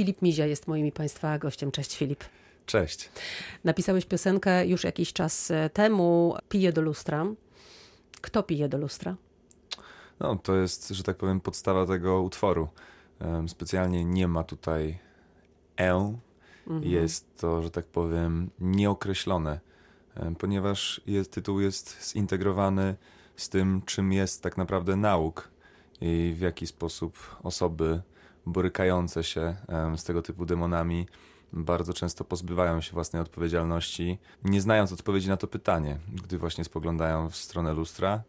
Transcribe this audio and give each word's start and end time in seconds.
Filip 0.00 0.22
Mizia 0.22 0.46
jest 0.46 0.66
moim 0.66 0.86
i 0.86 0.92
Państwa 0.92 1.38
gościem. 1.38 1.70
Cześć 1.70 1.96
Filip. 1.96 2.24
Cześć. 2.66 3.10
Napisałeś 3.64 4.06
piosenkę 4.06 4.66
już 4.66 4.84
jakiś 4.84 5.12
czas 5.12 5.50
e, 5.50 5.70
temu, 5.70 6.34
Pije 6.48 6.72
do 6.72 6.82
lustra. 6.82 7.26
Kto 8.20 8.42
pije 8.42 8.68
do 8.68 8.78
lustra? 8.78 9.16
No, 10.20 10.36
to 10.36 10.56
jest, 10.56 10.88
że 10.88 11.02
tak 11.02 11.16
powiem, 11.16 11.40
podstawa 11.40 11.86
tego 11.86 12.22
utworu. 12.22 12.68
Specjalnie 13.46 14.04
nie 14.04 14.28
ma 14.28 14.44
tutaj 14.44 14.98
e, 15.80 15.90
mhm. 16.66 16.92
jest 16.92 17.36
to, 17.36 17.62
że 17.62 17.70
tak 17.70 17.86
powiem, 17.86 18.50
nieokreślone, 18.60 19.60
ponieważ 20.38 21.00
jest, 21.06 21.32
tytuł 21.32 21.60
jest 21.60 22.12
zintegrowany 22.12 22.96
z 23.36 23.48
tym, 23.48 23.82
czym 23.86 24.12
jest 24.12 24.42
tak 24.42 24.56
naprawdę 24.56 24.96
nauk 24.96 25.50
i 26.00 26.34
w 26.36 26.40
jaki 26.40 26.66
sposób 26.66 27.36
osoby 27.42 28.00
borykające 28.46 29.24
się 29.24 29.56
z 29.96 30.04
tego 30.04 30.22
typu 30.22 30.46
demonami 30.46 31.06
bardzo 31.52 31.92
często 31.92 32.24
pozbywają 32.24 32.80
się 32.80 32.92
własnej 32.92 33.22
odpowiedzialności, 33.22 34.18
nie 34.44 34.60
znając 34.60 34.92
odpowiedzi 34.92 35.28
na 35.28 35.36
to 35.36 35.46
pytanie, 35.46 35.98
gdy 36.24 36.38
właśnie 36.38 36.64
spoglądają 36.64 37.30
w 37.30 37.36
stronę 37.36 37.72
lustra 37.72 38.22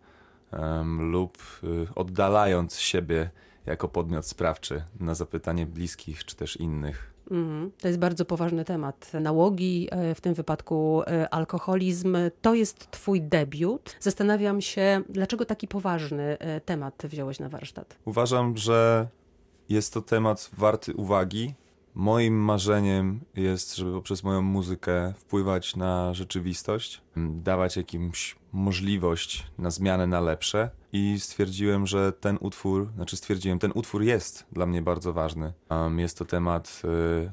um, 0.51 1.11
lub 1.11 1.37
y, 1.63 1.87
oddalając 1.95 2.79
siebie 2.79 3.29
jako 3.65 3.87
podmiot 3.87 4.25
sprawczy 4.25 4.83
na 4.99 5.15
zapytanie 5.15 5.65
bliskich 5.65 6.25
czy 6.25 6.35
też 6.35 6.57
innych. 6.57 7.11
Mm, 7.31 7.71
to 7.81 7.87
jest 7.87 7.99
bardzo 7.99 8.25
poważny 8.25 8.65
temat. 8.65 9.11
Nałogi, 9.21 9.87
e, 9.91 10.15
w 10.15 10.21
tym 10.21 10.33
wypadku 10.33 11.01
e, 11.07 11.33
alkoholizm, 11.33 12.17
to 12.41 12.53
jest 12.53 12.91
Twój 12.91 13.21
debiut. 13.21 13.95
Zastanawiam 13.99 14.61
się, 14.61 15.01
dlaczego 15.09 15.45
taki 15.45 15.67
poważny 15.67 16.37
e, 16.39 16.61
temat 16.61 17.03
wziąłeś 17.03 17.39
na 17.39 17.49
warsztat? 17.49 17.97
Uważam, 18.05 18.57
że 18.57 19.07
jest 19.71 19.93
to 19.93 20.01
temat 20.01 20.49
warty 20.57 20.93
uwagi, 20.93 21.53
Moim 21.95 22.33
marzeniem 22.33 23.19
jest, 23.35 23.75
żeby 23.75 23.91
poprzez 23.91 24.23
moją 24.23 24.41
muzykę 24.41 25.13
wpływać 25.17 25.75
na 25.75 26.13
rzeczywistość, 26.13 27.01
dawać 27.17 27.77
jakimś 27.77 28.35
możliwość 28.51 29.47
na 29.57 29.71
zmianę 29.71 30.07
na 30.07 30.21
lepsze 30.21 30.69
i 30.93 31.19
stwierdziłem, 31.19 31.87
że 31.87 32.11
ten 32.11 32.37
utwór, 32.41 32.89
znaczy 32.95 33.17
stwierdziłem, 33.17 33.59
ten 33.59 33.71
utwór 33.75 34.03
jest 34.03 34.45
dla 34.51 34.65
mnie 34.65 34.81
bardzo 34.81 35.13
ważny. 35.13 35.53
Um, 35.69 35.99
jest 35.99 36.17
to 36.17 36.25
temat 36.25 36.81
y, 37.25 37.31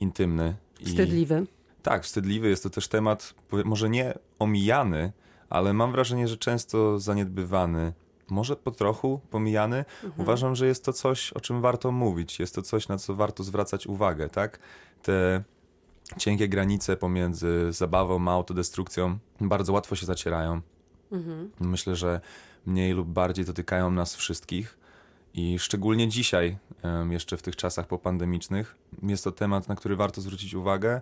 intymny. 0.00 0.56
Wstydliwy. 0.84 1.46
I, 1.78 1.82
tak, 1.82 2.04
wstydliwy. 2.04 2.48
Jest 2.48 2.62
to 2.62 2.70
też 2.70 2.88
temat 2.88 3.34
może 3.64 3.90
nie 3.90 4.14
omijany, 4.38 5.12
ale 5.50 5.72
mam 5.72 5.92
wrażenie, 5.92 6.28
że 6.28 6.36
często 6.36 6.98
zaniedbywany 6.98 7.92
może 8.30 8.56
po 8.56 8.70
trochu 8.70 9.20
pomijany. 9.30 9.76
Mhm. 9.76 10.12
Uważam, 10.18 10.54
że 10.54 10.66
jest 10.66 10.84
to 10.84 10.92
coś, 10.92 11.32
o 11.32 11.40
czym 11.40 11.60
warto 11.60 11.92
mówić. 11.92 12.38
Jest 12.38 12.54
to 12.54 12.62
coś, 12.62 12.88
na 12.88 12.98
co 12.98 13.14
warto 13.14 13.44
zwracać 13.44 13.86
uwagę, 13.86 14.28
tak? 14.28 14.58
Te 15.02 15.44
cienkie 16.18 16.48
granice 16.48 16.96
pomiędzy 16.96 17.72
zabawą 17.72 18.28
a 18.28 18.32
autodestrukcją 18.32 19.18
bardzo 19.40 19.72
łatwo 19.72 19.96
się 19.96 20.06
zacierają. 20.06 20.60
Mhm. 21.12 21.50
Myślę, 21.60 21.96
że 21.96 22.20
mniej 22.66 22.92
lub 22.92 23.08
bardziej 23.08 23.44
dotykają 23.44 23.90
nas 23.90 24.16
wszystkich. 24.16 24.78
I 25.34 25.58
szczególnie 25.58 26.08
dzisiaj, 26.08 26.58
jeszcze 27.10 27.36
w 27.36 27.42
tych 27.42 27.56
czasach 27.56 27.86
popandemicznych, 27.86 28.76
jest 29.02 29.24
to 29.24 29.32
temat, 29.32 29.68
na 29.68 29.74
który 29.74 29.96
warto 29.96 30.20
zwrócić 30.20 30.54
uwagę 30.54 31.00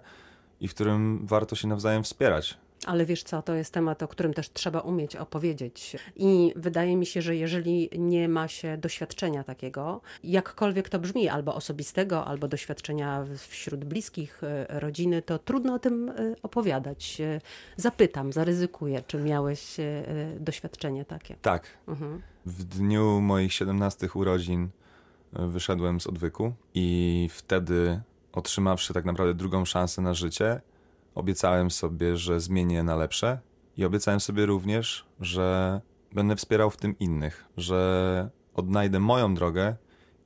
i 0.60 0.68
w 0.68 0.74
którym 0.74 1.26
warto 1.26 1.56
się 1.56 1.68
nawzajem 1.68 2.02
wspierać. 2.02 2.58
Ale 2.86 3.06
wiesz 3.06 3.22
co, 3.22 3.42
to 3.42 3.54
jest 3.54 3.74
temat, 3.74 4.02
o 4.02 4.08
którym 4.08 4.34
też 4.34 4.50
trzeba 4.50 4.80
umieć 4.80 5.16
opowiedzieć. 5.16 5.96
I 6.16 6.52
wydaje 6.56 6.96
mi 6.96 7.06
się, 7.06 7.22
że 7.22 7.36
jeżeli 7.36 7.90
nie 7.98 8.28
ma 8.28 8.48
się 8.48 8.76
doświadczenia 8.76 9.44
takiego, 9.44 10.00
jakkolwiek 10.24 10.88
to 10.88 10.98
brzmi, 10.98 11.28
albo 11.28 11.54
osobistego, 11.54 12.24
albo 12.24 12.48
doświadczenia 12.48 13.24
wśród 13.48 13.84
bliskich, 13.84 14.44
e, 14.44 14.80
rodziny, 14.80 15.22
to 15.22 15.38
trudno 15.38 15.74
o 15.74 15.78
tym 15.78 16.08
e, 16.08 16.14
opowiadać. 16.42 17.20
E, 17.20 17.40
zapytam, 17.76 18.32
zaryzykuję, 18.32 19.02
czy 19.06 19.18
miałeś 19.18 19.76
doświadczenie 20.40 21.04
takie? 21.04 21.36
Tak. 21.42 21.66
Mhm. 21.88 22.22
W 22.46 22.64
dniu 22.64 23.20
moich 23.20 23.52
17 23.52 24.08
urodzin 24.14 24.68
wyszedłem 25.32 26.00
z 26.00 26.06
odwyku 26.06 26.52
i 26.74 27.28
wtedy 27.32 28.00
otrzymawszy 28.32 28.94
tak 28.94 29.04
naprawdę 29.04 29.34
drugą 29.34 29.64
szansę 29.64 30.02
na 30.02 30.14
życie, 30.14 30.60
Obiecałem 31.18 31.70
sobie, 31.70 32.16
że 32.16 32.40
zmienię 32.40 32.82
na 32.82 32.96
lepsze 32.96 33.38
i 33.76 33.84
obiecałem 33.84 34.20
sobie 34.20 34.46
również, 34.46 35.06
że 35.20 35.80
będę 36.12 36.36
wspierał 36.36 36.70
w 36.70 36.76
tym 36.76 36.98
innych, 36.98 37.44
że 37.56 38.30
odnajdę 38.54 39.00
moją 39.00 39.34
drogę 39.34 39.76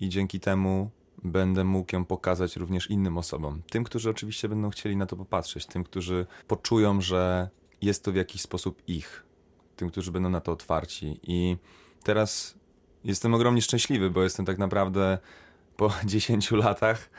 i 0.01 0.09
dzięki 0.09 0.41
temu 0.41 0.91
będę 1.25 1.65
mógł 1.65 1.97
ją 1.97 2.05
pokazać 2.05 2.57
również 2.57 2.91
innym 2.91 3.19
osobom. 3.19 3.63
Tym, 3.71 3.85
którzy 3.85 4.11
oczywiście 4.11 4.49
będą 4.49 4.71
chcieli 4.71 4.97
na 4.97 5.07
to 5.07 5.17
popatrzeć, 5.17 5.67
tym, 5.67 5.85
którzy 5.85 6.27
poczują, 6.47 7.01
że 7.01 7.49
jest 7.83 8.05
to 8.05 8.13
w 8.13 8.17
jakiś 8.17 8.41
sposób 8.43 8.83
ich, 8.87 9.25
tym, 9.77 9.91
którzy 9.91 10.13
będą 10.13 10.31
na 10.31 10.41
to 10.41 10.53
otwarci. 10.53 11.21
I 11.23 11.57
teraz 12.03 12.55
jestem 13.05 13.35
ogromnie 13.35 13.63
szczęśliwy, 13.63 14.11
bo 14.11 14.23
jestem 14.23 14.47
tak 14.47 14.59
naprawdę 14.59 15.19
po 15.77 15.93
10 16.05 16.51
latach 16.51 17.11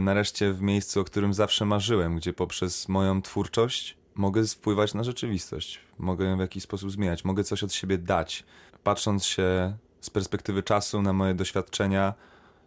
nareszcie 0.00 0.52
w 0.52 0.62
miejscu, 0.62 1.00
o 1.00 1.04
którym 1.04 1.34
zawsze 1.34 1.64
marzyłem, 1.64 2.16
gdzie 2.16 2.32
poprzez 2.32 2.88
moją 2.88 3.22
twórczość 3.22 3.96
mogę 4.14 4.46
wpływać 4.46 4.94
na 4.94 5.04
rzeczywistość, 5.04 5.80
mogę 5.98 6.24
ją 6.24 6.36
w 6.36 6.40
jakiś 6.40 6.62
sposób 6.62 6.90
zmieniać, 6.90 7.24
mogę 7.24 7.44
coś 7.44 7.62
od 7.62 7.72
siebie 7.72 7.98
dać. 7.98 8.44
Patrząc 8.82 9.24
się 9.24 9.76
z 10.00 10.10
perspektywy 10.10 10.62
czasu 10.62 11.02
na 11.02 11.12
moje 11.12 11.34
doświadczenia, 11.34 12.14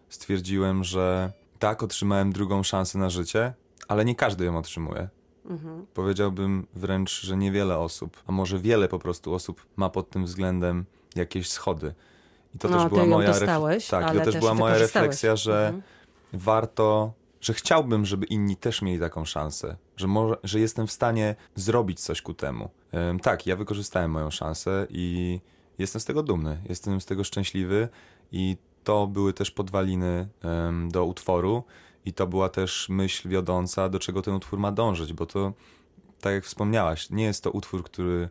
stwierdziłem, 0.09 0.83
że 0.83 1.31
tak, 1.59 1.83
otrzymałem 1.83 2.33
drugą 2.33 2.63
szansę 2.63 2.97
na 2.97 3.09
życie, 3.09 3.53
ale 3.87 4.05
nie 4.05 4.15
każdy 4.15 4.45
ją 4.45 4.57
otrzymuje. 4.57 5.09
Mhm. 5.45 5.85
Powiedziałbym 5.93 6.67
wręcz, 6.73 7.21
że 7.21 7.37
niewiele 7.37 7.77
osób, 7.77 8.23
a 8.27 8.31
może 8.31 8.59
wiele 8.59 8.87
po 8.87 8.99
prostu 8.99 9.33
osób 9.33 9.65
ma 9.75 9.89
pod 9.89 10.09
tym 10.09 10.25
względem 10.25 10.85
jakieś 11.15 11.49
schody. 11.49 11.93
I 12.55 12.57
to 12.57 12.69
no, 12.69 12.77
też 12.77 12.89
była 12.89 13.05
moja 13.05 13.27
dostałeś, 13.27 13.87
tak, 13.87 14.07
to 14.07 14.13
też, 14.13 14.25
też 14.25 14.37
była 14.37 14.53
moja 14.53 14.77
refleksja, 14.77 15.35
że 15.35 15.67
mhm 15.67 15.98
warto, 16.33 17.13
że 17.41 17.53
chciałbym, 17.53 18.05
żeby 18.05 18.25
inni 18.25 18.55
też 18.55 18.81
mieli 18.81 18.99
taką 18.99 19.25
szansę, 19.25 19.77
że, 19.97 20.07
może, 20.07 20.37
że 20.43 20.59
jestem 20.59 20.87
w 20.87 20.91
stanie 20.91 21.35
zrobić 21.55 21.99
coś 21.99 22.21
ku 22.21 22.33
temu. 22.33 22.69
tak, 23.21 23.47
ja 23.47 23.55
wykorzystałem 23.55 24.11
moją 24.11 24.31
szansę 24.31 24.87
i 24.89 25.39
jestem 25.77 26.01
z 26.01 26.05
tego 26.05 26.23
dumny, 26.23 26.61
jestem 26.69 27.01
z 27.01 27.05
tego 27.05 27.23
szczęśliwy 27.23 27.89
i 28.31 28.57
to 28.83 29.07
były 29.07 29.33
też 29.33 29.51
podwaliny 29.51 30.27
do 30.87 31.05
utworu 31.05 31.63
i 32.05 32.13
to 32.13 32.27
była 32.27 32.49
też 32.49 32.89
myśl 32.89 33.29
wiodąca, 33.29 33.89
do 33.89 33.99
czego 33.99 34.21
ten 34.21 34.33
utwór 34.33 34.59
ma 34.59 34.71
dążyć, 34.71 35.13
bo 35.13 35.25
to, 35.25 35.53
tak 36.21 36.33
jak 36.33 36.45
wspomniałaś, 36.45 37.09
nie 37.09 37.23
jest 37.23 37.43
to 37.43 37.51
utwór, 37.51 37.83
który 37.83 38.29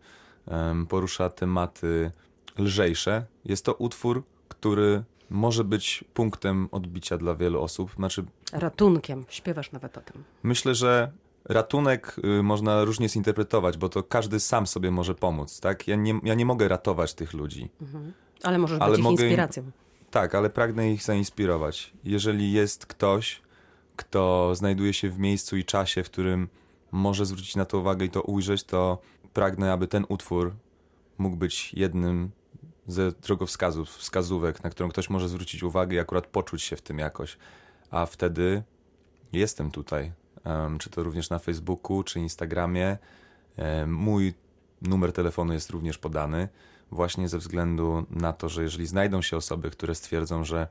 porusza 0.88 1.30
tematy 1.30 2.12
lżejsze. 2.58 3.26
Jest 3.44 3.64
to 3.64 3.74
utwór, 3.74 4.22
który 4.48 5.04
może 5.30 5.64
być 5.64 6.04
punktem 6.14 6.68
odbicia 6.72 7.18
dla 7.18 7.34
wielu 7.34 7.62
osób. 7.62 7.92
Znaczy, 7.96 8.24
Ratunkiem, 8.52 9.24
śpiewasz 9.28 9.72
nawet 9.72 9.98
o 9.98 10.00
tym. 10.00 10.24
Myślę, 10.42 10.74
że 10.74 11.12
ratunek 11.44 12.16
y, 12.38 12.42
można 12.42 12.84
różnie 12.84 13.08
zinterpretować, 13.08 13.78
bo 13.78 13.88
to 13.88 14.02
każdy 14.02 14.40
sam 14.40 14.66
sobie 14.66 14.90
może 14.90 15.14
pomóc. 15.14 15.60
Tak? 15.60 15.88
Ja, 15.88 15.96
nie, 15.96 16.20
ja 16.22 16.34
nie 16.34 16.46
mogę 16.46 16.68
ratować 16.68 17.14
tych 17.14 17.32
ludzi. 17.32 17.70
Mhm. 17.80 18.12
Ale 18.42 18.58
możesz 18.58 18.80
ale 18.80 18.96
być 18.96 19.00
ich 19.00 19.10
inspiracją. 19.10 19.70
Tak, 20.10 20.34
ale 20.34 20.50
pragnę 20.50 20.92
ich 20.92 21.02
zainspirować. 21.02 21.92
Jeżeli 22.04 22.52
jest 22.52 22.86
ktoś, 22.86 23.42
kto 23.96 24.54
znajduje 24.54 24.92
się 24.92 25.10
w 25.10 25.18
miejscu 25.18 25.56
i 25.56 25.64
czasie, 25.64 26.04
w 26.04 26.10
którym 26.10 26.48
może 26.92 27.26
zwrócić 27.26 27.56
na 27.56 27.64
to 27.64 27.78
uwagę 27.78 28.06
i 28.06 28.10
to 28.10 28.22
ujrzeć, 28.22 28.64
to 28.64 28.98
pragnę, 29.32 29.72
aby 29.72 29.88
ten 29.88 30.04
utwór 30.08 30.54
mógł 31.18 31.36
być 31.36 31.74
jednym 31.74 32.30
ze 32.88 33.12
drogowskazów, 33.12 33.88
wskazówek, 33.88 34.64
na 34.64 34.70
którą 34.70 34.88
ktoś 34.88 35.10
może 35.10 35.28
zwrócić 35.28 35.62
uwagę 35.62 35.96
i 35.96 35.98
akurat 35.98 36.26
poczuć 36.26 36.62
się 36.62 36.76
w 36.76 36.82
tym 36.82 36.98
jakoś. 36.98 37.36
A 37.90 38.06
wtedy 38.06 38.62
jestem 39.32 39.70
tutaj. 39.70 40.12
Um, 40.44 40.78
czy 40.78 40.90
to 40.90 41.02
również 41.02 41.30
na 41.30 41.38
Facebooku, 41.38 42.02
czy 42.02 42.20
Instagramie. 42.20 42.98
Um, 43.58 43.94
mój 43.94 44.34
numer 44.82 45.12
telefonu 45.12 45.52
jest 45.52 45.70
również 45.70 45.98
podany, 45.98 46.48
właśnie 46.90 47.28
ze 47.28 47.38
względu 47.38 48.06
na 48.10 48.32
to, 48.32 48.48
że 48.48 48.62
jeżeli 48.62 48.86
znajdą 48.86 49.22
się 49.22 49.36
osoby, 49.36 49.70
które 49.70 49.94
stwierdzą, 49.94 50.44
że 50.44 50.68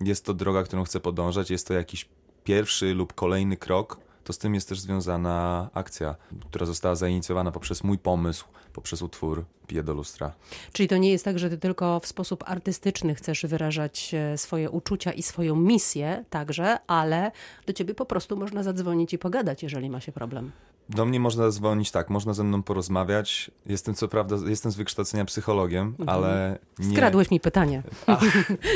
jest 0.00 0.24
to 0.24 0.34
droga, 0.34 0.62
którą 0.62 0.84
chcę 0.84 1.00
podążać, 1.00 1.50
jest 1.50 1.66
to 1.66 1.74
jakiś 1.74 2.08
pierwszy 2.44 2.94
lub 2.94 3.12
kolejny 3.12 3.56
krok, 3.56 3.98
to 4.24 4.32
z 4.32 4.38
tym 4.38 4.54
jest 4.54 4.68
też 4.68 4.80
związana 4.80 5.68
akcja, 5.74 6.14
która 6.50 6.66
została 6.66 6.94
zainicjowana 6.94 7.52
poprzez 7.52 7.84
mój 7.84 7.98
pomysł, 7.98 8.44
poprzez 8.72 9.02
utwór 9.02 9.44
Piję 9.66 9.82
do 9.82 9.94
lustra. 9.94 10.32
Czyli 10.72 10.88
to 10.88 10.96
nie 10.96 11.10
jest 11.10 11.24
tak, 11.24 11.38
że 11.38 11.50
ty 11.50 11.58
tylko 11.58 12.00
w 12.00 12.06
sposób 12.06 12.44
artystyczny 12.46 13.14
chcesz 13.14 13.46
wyrażać 13.46 14.14
e, 14.14 14.38
swoje 14.38 14.70
uczucia 14.70 15.12
i 15.12 15.22
swoją 15.22 15.56
misję 15.56 16.24
także, 16.30 16.78
ale 16.86 17.32
do 17.66 17.72
ciebie 17.72 17.94
po 17.94 18.06
prostu 18.06 18.36
można 18.36 18.62
zadzwonić 18.62 19.12
i 19.12 19.18
pogadać, 19.18 19.62
jeżeli 19.62 19.90
ma 19.90 20.00
się 20.00 20.12
problem. 20.12 20.52
Do 20.88 21.04
mnie 21.04 21.20
można 21.20 21.42
zadzwonić, 21.44 21.90
tak, 21.90 22.10
można 22.10 22.34
ze 22.34 22.44
mną 22.44 22.62
porozmawiać. 22.62 23.50
Jestem 23.66 23.94
co 23.94 24.08
prawda, 24.08 24.36
jestem 24.46 24.72
z 24.72 24.76
wykształcenia 24.76 25.24
psychologiem, 25.24 25.86
mhm. 25.86 26.08
ale 26.08 26.58
nie... 26.78 26.96
Skradłeś 26.96 27.30
mi 27.30 27.40
pytanie. 27.40 27.82
Ach, 28.06 28.22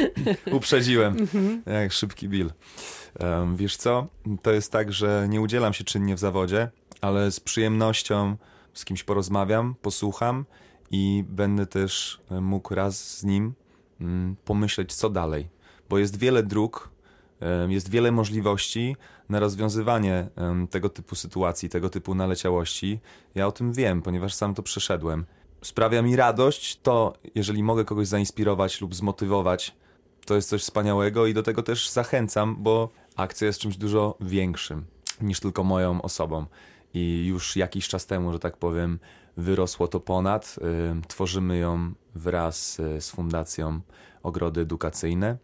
uprzedziłem, 0.52 1.16
mhm. 1.19 1.62
jak 1.66 1.93
szybki 1.93 2.28
Bill. 2.28 2.52
Um, 3.20 3.56
wiesz 3.56 3.76
co, 3.76 4.06
to 4.43 4.52
jest 4.52 4.72
tak, 4.72 4.93
że 4.93 5.26
nie 5.28 5.40
udzielam 5.40 5.72
się 5.72 5.84
czynnie 5.84 6.14
w 6.14 6.19
zawodzie, 6.19 6.70
ale 7.00 7.31
z 7.31 7.40
przyjemnością 7.40 8.37
z 8.75 8.84
kimś 8.84 9.05
porozmawiam, 9.05 9.75
posłucham 9.82 10.44
i 10.90 11.25
będę 11.28 11.66
też 11.66 12.20
mógł 12.40 12.75
raz 12.75 13.19
z 13.19 13.25
nim 13.25 13.55
mm, 14.00 14.37
pomyśleć, 14.44 14.94
co 14.94 15.10
dalej. 15.10 15.49
Bo 15.88 15.99
jest 15.99 16.19
wiele 16.19 16.43
dróg, 16.43 16.90
jest 17.69 17.90
wiele 17.90 18.12
możliwości 18.12 18.96
na 19.29 19.40
rozwiązywanie 19.40 20.29
tego 20.70 20.88
typu 20.88 21.14
sytuacji, 21.14 21.69
tego 21.69 21.90
typu 21.90 22.14
naleciałości. 22.14 23.00
Ja 23.35 23.46
o 23.46 23.52
tym 23.52 23.73
wiem, 23.73 24.02
ponieważ 24.02 24.35
sam 24.35 24.55
to 24.55 24.62
przeszedłem. 24.62 25.26
Sprawia 25.62 26.02
mi 26.02 26.17
radość 26.17 26.81
to, 26.81 27.12
jeżeli 27.35 27.62
mogę 27.62 27.85
kogoś 27.85 28.06
zainspirować 28.06 28.81
lub 28.81 28.94
zmotywować, 28.94 29.76
to 30.26 30.35
jest 30.35 30.49
coś 30.49 30.62
wspaniałego 30.62 31.26
i 31.26 31.35
do 31.35 31.43
tego 31.43 31.62
też 31.62 31.90
zachęcam, 31.90 32.56
bo 32.58 32.88
akcja 33.17 33.46
jest 33.46 33.61
czymś 33.61 33.76
dużo 33.76 34.17
większym 34.20 34.84
niż 35.20 35.41
tylko 35.41 35.64
moją 35.64 36.02
osobą. 36.02 36.46
I 36.94 37.26
już 37.26 37.56
jakiś 37.56 37.88
czas 37.88 38.06
temu, 38.06 38.32
że 38.32 38.38
tak 38.38 38.56
powiem, 38.56 38.99
wyrosło 39.37 39.88
to 39.88 40.00
ponad. 40.00 40.56
Tworzymy 41.08 41.58
ją 41.58 41.93
wraz 42.14 42.81
y, 42.81 43.00
z 43.00 43.11
Fundacją 43.11 43.81
Ogrody 44.23 44.61
Edukacyjne. 44.61 45.38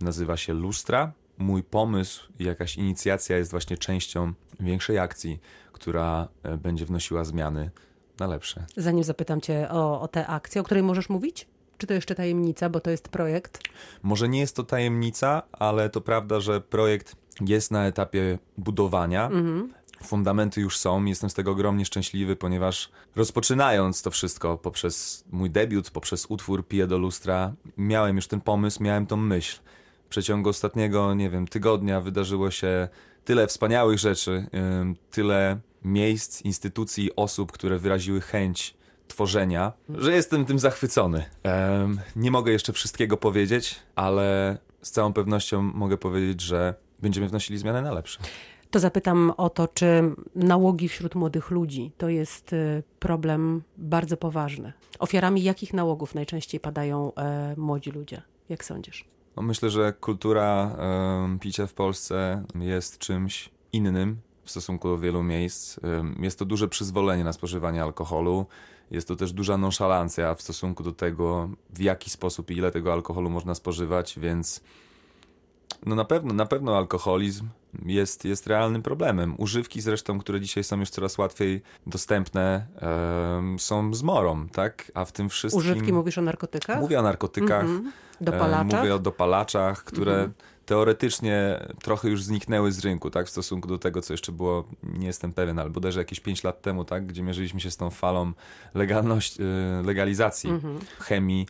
Nazywa 0.00 0.36
się 0.36 0.52
Lustra 0.54 1.12
mój 1.40 1.62
pomysł 1.62 2.28
jakaś 2.38 2.76
inicjacja 2.76 3.36
jest 3.36 3.50
właśnie 3.50 3.76
częścią 3.76 4.32
większej 4.60 4.98
akcji, 4.98 5.40
która 5.72 6.28
e, 6.42 6.56
będzie 6.56 6.86
wnosiła 6.86 7.24
zmiany 7.24 7.70
na 8.18 8.26
lepsze. 8.26 8.64
Zanim 8.76 9.04
zapytam 9.04 9.40
Cię 9.40 9.68
o, 9.70 10.00
o 10.00 10.08
tę 10.08 10.26
akcję, 10.26 10.60
o 10.60 10.64
której 10.64 10.82
możesz 10.82 11.08
mówić? 11.08 11.46
Czy 11.78 11.86
to 11.86 11.94
jeszcze 11.94 12.14
tajemnica, 12.14 12.70
bo 12.70 12.80
to 12.80 12.90
jest 12.90 13.08
projekt? 13.08 13.62
Może 14.02 14.28
nie 14.28 14.40
jest 14.40 14.56
to 14.56 14.62
tajemnica, 14.62 15.42
ale 15.52 15.90
to 15.90 16.00
prawda, 16.00 16.40
że 16.40 16.60
projekt 16.60 17.16
jest 17.40 17.70
na 17.70 17.86
etapie 17.86 18.38
budowania. 18.58 19.26
Mhm. 19.26 19.72
Fundamenty 20.04 20.60
już 20.60 20.78
są, 20.78 21.04
jestem 21.04 21.30
z 21.30 21.34
tego 21.34 21.50
ogromnie 21.50 21.84
szczęśliwy, 21.84 22.36
ponieważ 22.36 22.90
rozpoczynając 23.16 24.02
to 24.02 24.10
wszystko 24.10 24.58
poprzez 24.58 25.24
mój 25.30 25.50
debiut, 25.50 25.90
poprzez 25.90 26.26
utwór 26.28 26.68
Piję 26.68 26.86
do 26.86 26.98
lustra, 26.98 27.54
miałem 27.76 28.16
już 28.16 28.26
ten 28.26 28.40
pomysł, 28.40 28.82
miałem 28.82 29.06
tą 29.06 29.16
myśl 29.16 29.60
przeciągu 30.10 30.50
ostatniego, 30.50 31.14
nie 31.14 31.30
wiem, 31.30 31.48
tygodnia 31.48 32.00
wydarzyło 32.00 32.50
się 32.50 32.88
tyle 33.24 33.46
wspaniałych 33.46 33.98
rzeczy, 33.98 34.46
tyle 35.10 35.60
miejsc, 35.84 36.42
instytucji, 36.42 37.16
osób, 37.16 37.52
które 37.52 37.78
wyraziły 37.78 38.20
chęć 38.20 38.74
tworzenia, 39.08 39.72
że 39.88 40.12
jestem 40.12 40.44
tym 40.44 40.58
zachwycony. 40.58 41.24
Nie 42.16 42.30
mogę 42.30 42.52
jeszcze 42.52 42.72
wszystkiego 42.72 43.16
powiedzieć, 43.16 43.76
ale 43.94 44.58
z 44.82 44.90
całą 44.90 45.12
pewnością 45.12 45.62
mogę 45.62 45.96
powiedzieć, 45.96 46.40
że 46.40 46.74
będziemy 46.98 47.28
wnosili 47.28 47.58
zmianę 47.58 47.82
na 47.82 47.92
lepsze. 47.92 48.20
To 48.70 48.78
zapytam 48.78 49.32
o 49.36 49.50
to, 49.50 49.68
czy 49.68 50.02
nałogi 50.34 50.88
wśród 50.88 51.14
młodych 51.14 51.50
ludzi 51.50 51.92
to 51.98 52.08
jest 52.08 52.52
y, 52.52 52.82
problem 52.98 53.62
bardzo 53.76 54.16
poważny. 54.16 54.72
Ofiarami 54.98 55.42
jakich 55.42 55.72
nałogów 55.72 56.14
najczęściej 56.14 56.60
padają 56.60 57.14
e, 57.14 57.54
młodzi 57.56 57.90
ludzie? 57.90 58.22
Jak 58.48 58.64
sądzisz? 58.64 59.04
No 59.36 59.42
myślę, 59.42 59.70
że 59.70 59.92
kultura 59.92 60.76
um, 60.78 61.38
picia 61.38 61.66
w 61.66 61.74
Polsce 61.74 62.44
jest 62.54 62.98
czymś 62.98 63.50
innym 63.72 64.16
w 64.44 64.50
stosunku 64.50 64.88
do 64.88 64.98
wielu 64.98 65.22
miejsc. 65.22 65.78
Um, 65.78 66.16
jest 66.20 66.38
to 66.38 66.44
duże 66.44 66.68
przyzwolenie 66.68 67.24
na 67.24 67.32
spożywanie 67.32 67.82
alkoholu. 67.82 68.46
Jest 68.90 69.08
to 69.08 69.16
też 69.16 69.32
duża 69.32 69.58
nonszalancja 69.58 70.34
w 70.34 70.42
stosunku 70.42 70.82
do 70.82 70.92
tego, 70.92 71.50
w 71.70 71.80
jaki 71.80 72.10
sposób 72.10 72.50
i 72.50 72.56
ile 72.56 72.70
tego 72.70 72.92
alkoholu 72.92 73.30
można 73.30 73.54
spożywać, 73.54 74.18
więc 74.18 74.60
no 75.86 75.94
na 75.94 76.04
pewno, 76.04 76.34
na 76.34 76.46
pewno 76.46 76.76
alkoholizm 76.76 77.48
jest, 77.86 78.24
jest 78.24 78.46
realnym 78.46 78.82
problemem. 78.82 79.34
Używki 79.38 79.80
zresztą, 79.80 80.18
które 80.18 80.40
dzisiaj 80.40 80.64
są 80.64 80.80
już 80.80 80.90
coraz 80.90 81.18
łatwiej 81.18 81.62
dostępne, 81.86 82.66
um, 83.34 83.58
są 83.58 83.94
zmorą, 83.94 84.48
tak? 84.48 84.92
A 84.94 85.04
w 85.04 85.12
tym 85.12 85.28
wszystkim... 85.28 85.58
Używki 85.58 85.92
mówisz 85.92 86.18
o 86.18 86.22
narkotykach? 86.22 86.80
Mówię 86.80 87.00
o 87.00 87.02
narkotykach. 87.02 87.64
Mm 87.64 87.84
-hmm. 87.84 87.90
Dopalaczach? 88.20 88.80
Mówię 88.80 88.94
o 88.94 88.98
dopalaczach, 88.98 89.84
które 89.84 90.14
mm 90.14 90.30
-hmm. 90.30 90.59
Teoretycznie 90.70 91.66
trochę 91.82 92.08
już 92.08 92.22
zniknęły 92.22 92.72
z 92.72 92.80
rynku, 92.80 93.10
tak? 93.10 93.26
W 93.26 93.30
stosunku 93.30 93.68
do 93.68 93.78
tego, 93.78 94.02
co 94.02 94.12
jeszcze 94.12 94.32
było, 94.32 94.64
nie 94.82 95.06
jestem 95.06 95.32
pewien, 95.32 95.58
ale 95.58 95.70
bodajże 95.70 96.00
jakieś 96.00 96.20
5 96.20 96.44
lat 96.44 96.62
temu, 96.62 96.84
tak? 96.84 97.06
Gdzie 97.06 97.22
mierzyliśmy 97.22 97.60
się 97.60 97.70
z 97.70 97.76
tą 97.76 97.90
falą 97.90 98.32
legalność, 98.74 99.40
y, 99.40 99.44
legalizacji 99.86 100.50
-hmm. 100.50 100.78
chemii, 100.98 101.46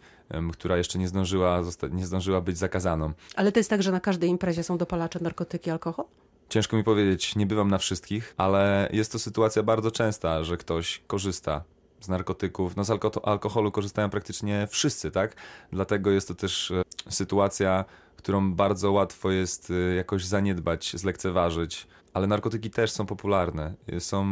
która 0.52 0.76
jeszcze 0.76 0.98
nie 0.98 1.08
zdążyła, 1.08 1.62
nie 1.90 2.06
zdążyła 2.06 2.40
być 2.40 2.58
zakazaną. 2.58 3.12
Ale 3.34 3.52
to 3.52 3.60
jest 3.60 3.70
tak, 3.70 3.82
że 3.82 3.92
na 3.92 4.00
każdej 4.00 4.30
imprezie 4.30 4.62
są 4.62 4.78
dopalacze, 4.78 5.18
narkotyki, 5.22 5.70
alkohol? 5.70 6.04
Ciężko 6.48 6.76
mi 6.76 6.84
powiedzieć, 6.84 7.36
nie 7.36 7.46
bywam 7.46 7.68
na 7.68 7.78
wszystkich, 7.78 8.34
ale 8.36 8.88
jest 8.92 9.12
to 9.12 9.18
sytuacja 9.18 9.62
bardzo 9.62 9.90
częsta, 9.90 10.44
że 10.44 10.56
ktoś 10.56 11.02
korzysta 11.06 11.64
z 12.00 12.08
narkotyków. 12.08 12.76
No 12.76 12.84
z 12.84 12.90
alko 12.90 13.28
alkoholu 13.28 13.72
korzystają 13.72 14.10
praktycznie 14.10 14.68
wszyscy, 14.70 15.10
tak? 15.10 15.36
Dlatego 15.72 16.10
jest 16.10 16.28
to 16.28 16.34
też 16.34 16.70
e, 16.70 16.82
sytuacja, 17.08 17.84
którą 18.20 18.54
bardzo 18.54 18.92
łatwo 18.92 19.30
jest 19.30 19.70
e, 19.70 19.94
jakoś 19.94 20.24
zaniedbać, 20.24 20.92
zlekceważyć. 20.96 21.86
Ale 22.14 22.26
narkotyki 22.26 22.70
też 22.70 22.90
są 22.90 23.06
popularne, 23.06 23.74
są 23.98 24.24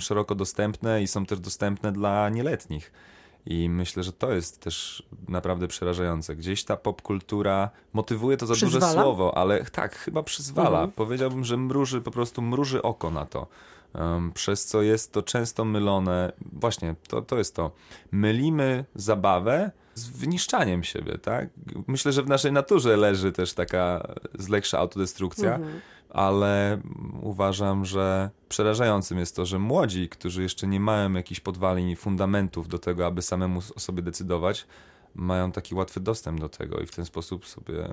szeroko 0.00 0.34
dostępne 0.34 1.02
i 1.02 1.06
są 1.06 1.26
też 1.26 1.40
dostępne 1.40 1.92
dla 1.92 2.28
nieletnich. 2.28 2.92
I 3.46 3.68
myślę, 3.68 4.02
że 4.02 4.12
to 4.12 4.32
jest 4.32 4.60
też 4.60 5.02
naprawdę 5.28 5.68
przerażające. 5.68 6.36
Gdzieś 6.36 6.64
ta 6.64 6.76
popkultura 6.76 7.70
motywuje 7.92 8.36
to 8.36 8.46
za 8.46 8.54
przyzwala? 8.54 8.86
duże 8.86 9.02
słowo, 9.02 9.38
ale 9.38 9.64
tak, 9.64 9.96
chyba 9.96 10.22
przyzwala. 10.22 10.68
Mhm. 10.68 10.90
Powiedziałbym, 10.90 11.44
że 11.44 11.56
mruży, 11.56 12.00
po 12.00 12.10
prostu 12.10 12.42
mruży 12.42 12.82
oko 12.82 13.10
na 13.10 13.26
to. 13.26 13.46
Przez 14.34 14.66
co 14.66 14.82
jest 14.82 15.12
to 15.12 15.22
często 15.22 15.64
mylone. 15.64 16.32
Właśnie, 16.52 16.94
to, 17.08 17.22
to 17.22 17.38
jest 17.38 17.54
to. 17.54 17.70
Mylimy 18.12 18.84
zabawę 18.94 19.70
z 19.94 20.08
wyniszczaniem 20.08 20.84
siebie, 20.84 21.18
tak? 21.18 21.48
Myślę, 21.86 22.12
że 22.12 22.22
w 22.22 22.28
naszej 22.28 22.52
naturze 22.52 22.96
leży 22.96 23.32
też 23.32 23.52
taka 23.52 24.14
zleksza 24.38 24.78
autodestrukcja. 24.78 25.54
Mhm 25.54 25.80
ale 26.16 26.80
uważam, 27.22 27.84
że 27.84 28.30
przerażającym 28.48 29.18
jest 29.18 29.36
to, 29.36 29.46
że 29.46 29.58
młodzi, 29.58 30.08
którzy 30.08 30.42
jeszcze 30.42 30.66
nie 30.66 30.80
mają 30.80 31.12
jakichś 31.12 31.40
podwalin 31.40 31.88
i 31.88 31.96
fundamentów 31.96 32.68
do 32.68 32.78
tego, 32.78 33.06
aby 33.06 33.22
samemu 33.22 33.60
o 33.76 33.80
sobie 33.80 34.02
decydować, 34.02 34.66
mają 35.14 35.52
taki 35.52 35.74
łatwy 35.74 36.00
dostęp 36.00 36.40
do 36.40 36.48
tego 36.48 36.78
i 36.78 36.86
w 36.86 36.90
ten 36.90 37.04
sposób 37.04 37.46
sobie 37.46 37.88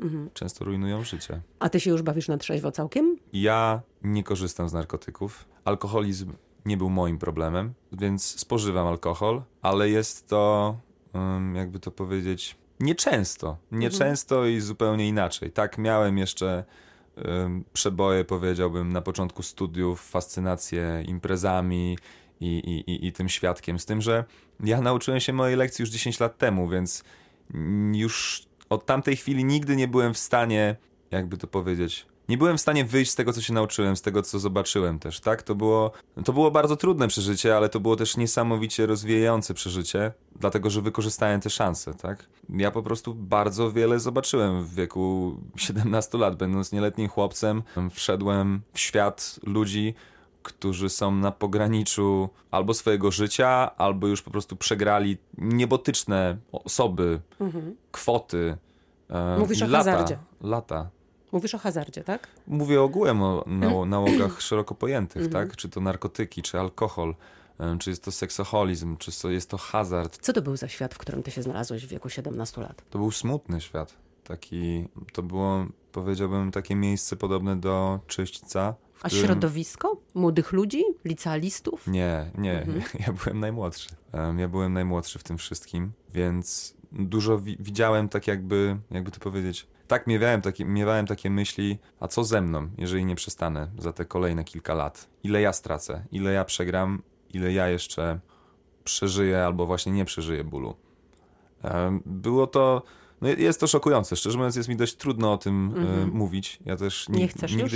mhm. 0.00 0.30
często 0.34 0.64
rujnują 0.64 1.04
życie. 1.04 1.40
A 1.58 1.68
ty 1.68 1.80
się 1.80 1.90
już 1.90 2.02
bawisz 2.02 2.28
na 2.28 2.38
trzeźwo 2.38 2.72
całkiem? 2.72 3.16
Ja 3.32 3.82
nie 4.02 4.24
korzystam 4.24 4.68
z 4.68 4.72
narkotyków. 4.72 5.48
Alkoholizm 5.64 6.32
nie 6.66 6.76
był 6.76 6.90
moim 6.90 7.18
problemem, 7.18 7.74
więc 7.92 8.40
spożywam 8.40 8.86
alkohol, 8.86 9.42
ale 9.62 9.90
jest 9.90 10.28
to, 10.28 10.76
jakby 11.54 11.80
to 11.80 11.90
powiedzieć, 11.90 12.56
nieczęsto. 12.80 13.56
Nieczęsto 13.72 14.36
mhm. 14.36 14.54
i 14.54 14.60
zupełnie 14.60 15.08
inaczej. 15.08 15.50
Tak 15.50 15.78
miałem 15.78 16.18
jeszcze 16.18 16.64
przeboje, 17.72 18.24
powiedziałbym, 18.24 18.92
na 18.92 19.00
początku 19.00 19.42
studiów, 19.42 20.02
fascynację 20.10 21.04
imprezami 21.06 21.98
i, 22.40 22.46
i, 22.86 23.06
i 23.06 23.12
tym 23.12 23.28
świadkiem. 23.28 23.78
Z 23.78 23.86
tym, 23.86 24.00
że 24.00 24.24
ja 24.60 24.80
nauczyłem 24.80 25.20
się 25.20 25.32
mojej 25.32 25.56
lekcji 25.56 25.82
już 25.82 25.90
10 25.90 26.20
lat 26.20 26.38
temu, 26.38 26.68
więc 26.68 27.04
już 27.92 28.46
od 28.70 28.86
tamtej 28.86 29.16
chwili 29.16 29.44
nigdy 29.44 29.76
nie 29.76 29.88
byłem 29.88 30.14
w 30.14 30.18
stanie, 30.18 30.76
jakby 31.10 31.36
to 31.36 31.46
powiedzieć, 31.46 32.06
nie 32.28 32.38
byłem 32.38 32.58
w 32.58 32.60
stanie 32.60 32.84
wyjść 32.84 33.10
z 33.10 33.14
tego, 33.14 33.32
co 33.32 33.40
się 33.40 33.52
nauczyłem, 33.52 33.96
z 33.96 34.02
tego, 34.02 34.22
co 34.22 34.38
zobaczyłem 34.38 34.98
też, 34.98 35.20
tak? 35.20 35.42
To 35.42 35.54
było, 35.54 35.90
to 36.24 36.32
było 36.32 36.50
bardzo 36.50 36.76
trudne 36.76 37.08
przeżycie, 37.08 37.56
ale 37.56 37.68
to 37.68 37.80
było 37.80 37.96
też 37.96 38.16
niesamowicie 38.16 38.86
rozwijające 38.86 39.54
przeżycie, 39.54 40.12
dlatego, 40.36 40.70
że 40.70 40.82
wykorzystałem 40.82 41.40
te 41.40 41.50
szanse, 41.50 41.94
tak? 41.94 42.26
Ja 42.48 42.70
po 42.70 42.82
prostu 42.82 43.14
bardzo 43.14 43.72
wiele 43.72 44.00
zobaczyłem 44.00 44.64
w 44.64 44.74
wieku 44.74 45.36
17 45.56 46.18
lat, 46.18 46.36
będąc 46.36 46.72
nieletnim 46.72 47.08
chłopcem, 47.08 47.62
wszedłem 47.90 48.62
w 48.72 48.80
świat 48.80 49.40
ludzi, 49.42 49.94
którzy 50.42 50.88
są 50.88 51.10
na 51.10 51.30
pograniczu 51.30 52.28
albo 52.50 52.74
swojego 52.74 53.10
życia, 53.10 53.76
albo 53.76 54.06
już 54.06 54.22
po 54.22 54.30
prostu 54.30 54.56
przegrali 54.56 55.16
niebotyczne 55.38 56.36
osoby, 56.52 57.20
mhm. 57.40 57.76
kwoty. 57.92 58.56
Mówisz 59.38 59.62
o 59.62 59.66
lata, 59.66 59.92
hazardzie. 59.92 60.18
Lata 60.40 60.90
Mówisz 61.32 61.54
o 61.54 61.58
hazardzie, 61.58 62.04
tak? 62.04 62.28
Mówię 62.46 62.82
ogółem 62.82 63.22
o 63.22 63.44
nało- 63.46 63.86
nałogach 63.86 64.42
szeroko 64.42 64.74
pojętych, 64.74 65.28
tak? 65.28 65.56
Czy 65.56 65.68
to 65.68 65.80
narkotyki, 65.80 66.42
czy 66.42 66.60
alkohol, 66.60 67.14
em, 67.58 67.78
czy 67.78 67.90
jest 67.90 68.04
to 68.04 68.12
seksoholizm, 68.12 68.96
czy 68.96 69.22
to 69.22 69.30
jest 69.30 69.50
to 69.50 69.58
hazard. 69.58 70.18
Co 70.20 70.32
to 70.32 70.42
był 70.42 70.56
za 70.56 70.68
świat, 70.68 70.94
w 70.94 70.98
którym 70.98 71.22
ty 71.22 71.30
się 71.30 71.42
znalazłeś 71.42 71.86
w 71.86 71.88
wieku 71.88 72.08
17 72.08 72.60
lat? 72.60 72.82
To 72.90 72.98
był 72.98 73.10
smutny 73.10 73.60
świat. 73.60 73.94
Taki, 74.24 74.88
to 75.12 75.22
było, 75.22 75.66
powiedziałbym, 75.92 76.50
takie 76.50 76.74
miejsce 76.74 77.16
podobne 77.16 77.56
do 77.56 78.00
czyśćca. 78.06 78.74
A 79.02 79.08
którym- 79.08 79.26
środowisko? 79.26 80.00
Młodych 80.14 80.52
ludzi? 80.52 80.82
Licealistów? 81.04 81.86
Nie, 81.86 82.30
nie, 82.38 82.62
Mhm. 82.62 82.82
ja 83.06 83.12
byłem 83.12 83.40
najmłodszy. 83.40 83.88
Ja 84.38 84.48
byłem 84.48 84.72
najmłodszy 84.72 85.18
w 85.18 85.22
tym 85.22 85.38
wszystkim, 85.38 85.92
więc 86.14 86.74
dużo 86.92 87.38
wi- 87.38 87.56
widziałem 87.60 88.08
tak 88.08 88.26
jakby, 88.26 88.76
jakby 88.90 89.10
to 89.10 89.20
powiedzieć, 89.20 89.66
tak 89.88 90.06
miewałem 90.06 90.40
takie, 90.42 90.64
miewałem 90.64 91.06
takie 91.06 91.30
myśli, 91.30 91.78
a 92.00 92.08
co 92.08 92.24
ze 92.24 92.40
mną, 92.40 92.68
jeżeli 92.78 93.04
nie 93.04 93.14
przestanę 93.14 93.68
za 93.78 93.92
te 93.92 94.04
kolejne 94.04 94.44
kilka 94.44 94.74
lat? 94.74 95.08
Ile 95.22 95.40
ja 95.40 95.52
stracę? 95.52 96.04
Ile 96.12 96.32
ja 96.32 96.44
przegram? 96.44 97.02
Ile 97.34 97.52
ja 97.52 97.68
jeszcze 97.68 98.20
przeżyję 98.84 99.44
albo 99.44 99.66
właśnie 99.66 99.92
nie 99.92 100.04
przeżyję 100.04 100.44
bólu? 100.44 100.74
Było 102.06 102.46
to, 102.46 102.82
no 103.20 103.28
jest 103.28 103.60
to 103.60 103.66
szokujące. 103.66 104.16
Szczerze 104.16 104.38
mówiąc, 104.38 104.56
jest 104.56 104.68
mi 104.68 104.76
dość 104.76 104.96
trudno 104.96 105.32
o 105.32 105.38
tym 105.38 105.74
e, 106.02 106.06
mówić. 106.06 106.58
Ja 106.66 106.76
też. 106.76 107.08
Nie 107.08 107.18
nig- 107.26 107.30
chcesz 107.30 107.52
już? 107.52 107.72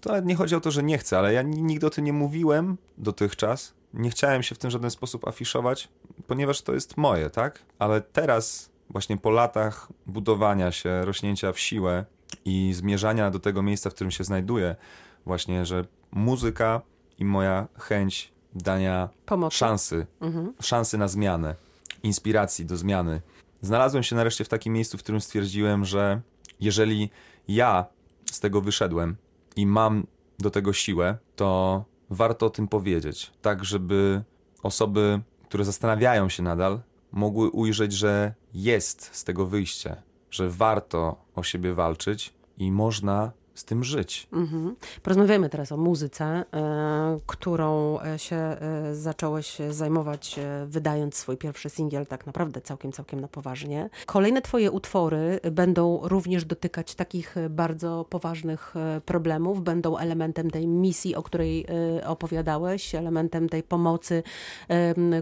To 0.00 0.08
nawet 0.10 0.26
nie 0.26 0.34
chodzi 0.34 0.54
o 0.54 0.60
to, 0.60 0.70
że 0.70 0.82
nie 0.82 0.98
chcę, 0.98 1.18
ale 1.18 1.32
ja 1.32 1.42
ni- 1.42 1.62
nigdy 1.62 1.86
o 1.86 1.90
tym 1.90 2.04
nie 2.04 2.12
mówiłem 2.12 2.76
dotychczas. 2.98 3.74
Nie 3.94 4.10
chciałem 4.10 4.42
się 4.42 4.54
w 4.54 4.58
tym 4.58 4.70
żaden 4.70 4.90
sposób 4.90 5.28
afiszować, 5.28 5.88
ponieważ 6.26 6.62
to 6.62 6.74
jest 6.74 6.96
moje, 6.96 7.30
tak? 7.30 7.62
Ale 7.78 8.00
teraz, 8.00 8.70
właśnie 8.90 9.16
po 9.16 9.30
latach 9.30 9.88
budowania 10.06 10.72
się, 10.72 11.04
rośnięcia 11.04 11.52
w 11.52 11.58
siłę 11.58 12.04
i 12.44 12.72
zmierzania 12.74 13.30
do 13.30 13.38
tego 13.38 13.62
miejsca, 13.62 13.90
w 13.90 13.94
którym 13.94 14.10
się 14.10 14.24
znajduję, 14.24 14.76
właśnie, 15.26 15.66
że 15.66 15.84
muzyka 16.12 16.80
i 17.18 17.24
moja 17.24 17.66
chęć 17.78 18.32
dania 18.54 19.08
Pomocy? 19.26 19.56
szansy, 19.56 20.06
Mhm. 20.20 20.54
szansy 20.62 20.98
na 20.98 21.08
zmianę, 21.08 21.54
inspiracji 22.02 22.66
do 22.66 22.76
zmiany. 22.76 23.20
Znalazłem 23.62 24.02
się 24.02 24.16
nareszcie 24.16 24.44
w 24.44 24.48
takim 24.48 24.72
miejscu, 24.72 24.98
w 24.98 25.02
którym 25.02 25.20
stwierdziłem, 25.20 25.84
że 25.84 26.20
jeżeli 26.60 27.10
ja 27.48 27.84
z 28.32 28.40
tego 28.40 28.60
wyszedłem 28.60 29.16
i 29.56 29.66
mam 29.66 30.06
do 30.38 30.50
tego 30.50 30.72
siłę, 30.72 31.18
to 31.36 31.84
warto 32.10 32.46
o 32.46 32.50
tym 32.50 32.68
powiedzieć, 32.68 33.32
tak 33.42 33.64
żeby 33.64 34.22
osoby, 34.62 35.20
które 35.44 35.64
zastanawiają 35.64 36.28
się 36.28 36.42
nadal, 36.42 36.80
mogły 37.12 37.50
ujrzeć, 37.50 37.92
że 37.92 38.34
jest 38.54 39.14
z 39.16 39.24
tego 39.24 39.46
wyjście, 39.46 40.02
że 40.30 40.50
warto 40.50 41.24
o 41.34 41.42
siebie 41.42 41.74
walczyć 41.74 42.34
i 42.58 42.72
można 42.72 43.32
z 43.58 43.64
tym 43.64 43.84
żyć. 43.84 44.28
Mhm. 44.32 44.76
Porozmawiajmy 45.02 45.48
teraz 45.48 45.72
o 45.72 45.76
muzyce, 45.76 46.24
e, 46.24 46.44
którą 47.26 48.00
e, 48.00 48.18
się 48.18 48.36
e, 48.36 48.94
zacząłeś 48.94 49.58
zajmować, 49.70 50.40
wydając 50.66 51.14
swój 51.14 51.36
pierwszy 51.36 51.70
singiel 51.70 52.06
tak 52.06 52.26
naprawdę 52.26 52.60
całkiem, 52.60 52.92
całkiem 52.92 53.20
na 53.20 53.28
poważnie. 53.28 53.90
Kolejne 54.06 54.42
twoje 54.42 54.70
utwory 54.70 55.40
będą 55.50 56.00
również 56.02 56.44
dotykać 56.44 56.94
takich 56.94 57.34
bardzo 57.50 58.06
poważnych 58.10 58.74
problemów, 59.04 59.62
będą 59.62 59.98
elementem 59.98 60.50
tej 60.50 60.66
misji, 60.66 61.14
o 61.14 61.22
której 61.22 61.66
opowiadałeś, 62.06 62.94
elementem 62.94 63.48
tej 63.48 63.62
pomocy, 63.62 64.22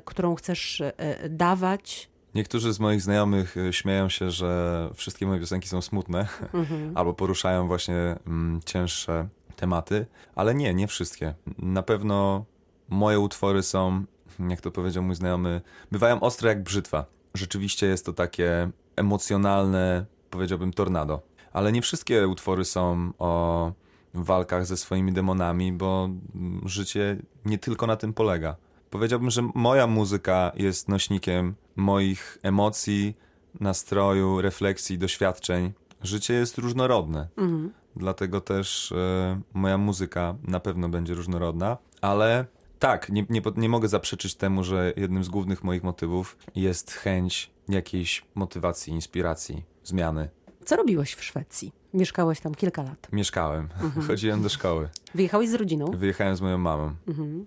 którą 0.04 0.34
chcesz 0.34 0.82
dawać. 1.30 2.08
Niektórzy 2.36 2.72
z 2.72 2.80
moich 2.80 3.02
znajomych 3.02 3.56
y, 3.56 3.72
śmieją 3.72 4.08
się, 4.08 4.30
że 4.30 4.90
wszystkie 4.94 5.26
moje 5.26 5.40
piosenki 5.40 5.68
są 5.68 5.82
smutne 5.82 6.26
albo 6.94 7.14
poruszają 7.14 7.66
właśnie 7.66 8.16
mm, 8.26 8.60
cięższe 8.64 9.28
tematy, 9.56 10.06
ale 10.34 10.54
nie, 10.54 10.74
nie 10.74 10.86
wszystkie. 10.86 11.34
Na 11.58 11.82
pewno 11.82 12.44
moje 12.88 13.20
utwory 13.20 13.62
są, 13.62 14.04
jak 14.48 14.60
to 14.60 14.70
powiedział 14.70 15.02
mój 15.02 15.14
znajomy, 15.14 15.60
bywają 15.92 16.20
ostre 16.20 16.48
jak 16.48 16.62
brzytwa. 16.62 17.04
Rzeczywiście 17.34 17.86
jest 17.86 18.06
to 18.06 18.12
takie 18.12 18.70
emocjonalne, 18.96 20.06
powiedziałbym, 20.30 20.72
tornado. 20.72 21.22
Ale 21.52 21.72
nie 21.72 21.82
wszystkie 21.82 22.28
utwory 22.28 22.64
są 22.64 23.12
o 23.18 23.72
walkach 24.14 24.66
ze 24.66 24.76
swoimi 24.76 25.12
demonami, 25.12 25.72
bo 25.72 26.04
mm, 26.34 26.68
życie 26.68 27.16
nie 27.44 27.58
tylko 27.58 27.86
na 27.86 27.96
tym 27.96 28.12
polega. 28.12 28.56
Powiedziałbym, 28.96 29.30
że 29.30 29.42
moja 29.54 29.86
muzyka 29.86 30.52
jest 30.54 30.88
nośnikiem 30.88 31.54
moich 31.76 32.38
emocji, 32.42 33.14
nastroju, 33.60 34.40
refleksji, 34.40 34.98
doświadczeń. 34.98 35.72
Życie 36.02 36.34
jest 36.34 36.58
różnorodne. 36.58 37.28
Mhm. 37.36 37.72
Dlatego 37.96 38.40
też 38.40 38.92
e, 38.92 39.40
moja 39.54 39.78
muzyka 39.78 40.34
na 40.42 40.60
pewno 40.60 40.88
będzie 40.88 41.14
różnorodna, 41.14 41.76
ale 42.00 42.44
tak, 42.78 43.08
nie, 43.10 43.26
nie, 43.30 43.42
nie 43.56 43.68
mogę 43.68 43.88
zaprzeczyć 43.88 44.34
temu, 44.34 44.64
że 44.64 44.92
jednym 44.96 45.24
z 45.24 45.28
głównych 45.28 45.64
moich 45.64 45.82
motywów 45.82 46.36
jest 46.54 46.92
chęć 46.92 47.50
jakiejś 47.68 48.24
motywacji, 48.34 48.92
inspiracji, 48.92 49.64
zmiany. 49.84 50.28
Co 50.64 50.76
robiłeś 50.76 51.14
w 51.14 51.24
Szwecji? 51.24 51.72
Mieszkałeś 51.94 52.40
tam 52.40 52.54
kilka 52.54 52.82
lat. 52.82 53.08
Mieszkałem, 53.12 53.68
chodziłem 54.08 54.42
do 54.42 54.48
szkoły, 54.48 54.88
Wyjechałeś 55.14 55.48
z 55.48 55.54
rodziną? 55.54 55.90
wyjechałem 55.94 56.36
z 56.36 56.40
moją 56.40 56.58
mamą. 56.58 56.94
Mhm. 57.08 57.46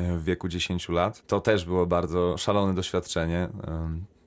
E, 0.00 0.16
w 0.16 0.24
wieku 0.24 0.48
10 0.48 0.88
lat. 0.88 1.26
To 1.26 1.40
też 1.40 1.64
było 1.64 1.86
bardzo 1.86 2.38
szalone 2.38 2.74
doświadczenie. 2.74 3.48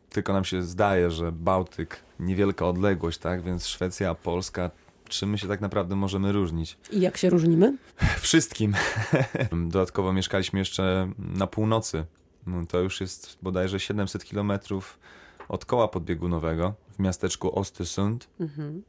Tylko 0.10 0.34
nam 0.34 0.46
się 0.46 0.64
zdaje, 0.64 1.12
że 1.12 1.32
Bałtyk, 1.32 2.04
niewielka 2.20 2.68
odległość, 2.68 3.18
tak? 3.18 3.42
Więc 3.42 3.68
Szwecja, 3.68 4.10
a 4.10 4.16
Polska, 4.16 4.72
czym 5.10 5.30
my 5.30 5.38
się 5.38 5.48
tak 5.48 5.62
naprawdę 5.62 5.96
możemy 5.96 6.32
różnić? 6.32 6.78
I 6.92 7.02
jak 7.02 7.18
się 7.18 7.30
różnimy? 7.30 7.78
Wszystkim. 8.20 8.74
Dodatkowo 9.72 10.14
mieszkaliśmy 10.14 10.60
jeszcze 10.60 11.12
na 11.20 11.48
północy. 11.48 12.06
No, 12.48 12.66
To 12.66 12.80
już 12.80 13.02
jest 13.02 13.38
bodajże 13.42 13.80
700 13.80 14.26
kilometrów 14.26 15.00
od 15.50 15.66
koła 15.66 15.88
podbiegunowego 15.88 16.74
w 16.96 17.00
miasteczku 17.00 17.60
Ostesund. 17.60 18.30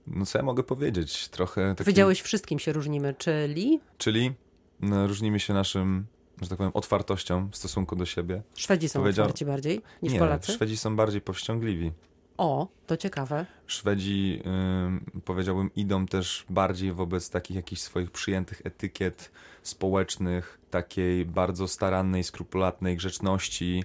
No 0.07 0.27
co 0.27 0.39
ja 0.39 0.45
mogę 0.45 0.63
powiedzieć? 0.63 1.29
Trochę 1.29 1.71
taki... 1.71 1.85
Powiedziałeś, 1.85 2.23
wszystkim 2.23 2.59
się 2.59 2.73
różnimy, 2.73 3.15
czyli 3.19 3.81
Czyli 3.99 4.33
no, 4.81 5.07
różnimy 5.07 5.41
się 5.41 5.55
naszym, 5.55 6.07
że 6.43 6.49
tak 6.49 6.59
powiem, 6.59 6.71
otwartością 6.75 7.49
w 7.53 7.57
stosunku 7.57 7.97
do 7.97 8.07
siebie. 8.07 8.43
Szwedzi 8.55 8.89
są 8.89 9.01
Powiedział- 9.01 9.25
otwarci 9.25 9.45
bardziej 9.45 9.81
niż 10.03 10.13
Nie, 10.13 10.19
Polacy? 10.19 10.53
Szwedzi 10.53 10.77
są 10.77 10.97
bardziej 10.97 11.21
powściągliwi. 11.21 11.93
O, 12.39 12.69
to 12.87 12.97
ciekawe. 12.97 13.47
Szwedzi, 13.67 14.43
ym, 14.47 15.05
powiedziałbym, 15.25 15.71
idą 15.77 16.07
też 16.07 16.45
bardziej 16.51 16.93
wobec 16.93 17.31
takich 17.31 17.57
jakichś 17.57 17.83
swoich 17.83 18.11
przyjętych 18.11 18.63
etykiet 18.65 19.31
społecznych, 19.63 20.59
takiej 20.71 21.25
bardzo 21.25 21.69
starannej, 21.69 22.25
skrupulatnej 22.25 22.97
grzeczności. 22.97 23.85